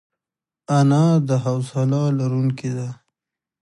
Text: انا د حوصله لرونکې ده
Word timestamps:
انا 0.77 1.05
د 1.27 1.29
حوصله 1.43 2.01
لرونکې 2.19 2.69
ده 2.77 2.89